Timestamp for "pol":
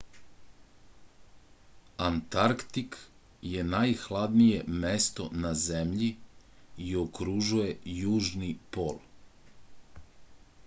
8.79-8.97